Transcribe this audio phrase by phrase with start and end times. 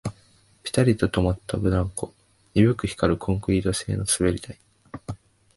[0.63, 2.11] ピタリと止まったブランコ、
[2.55, 4.57] 鈍く光るコンクリート製の滑り台